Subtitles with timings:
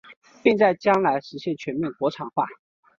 [0.41, 2.43] 并在将来实现全面国产化。